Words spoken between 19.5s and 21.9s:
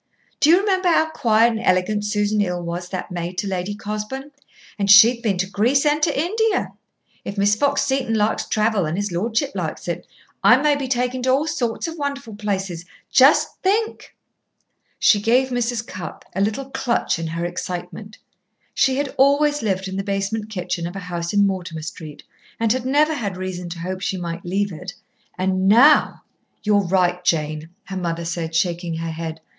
lived in the basement kitchen of a house in Mortimer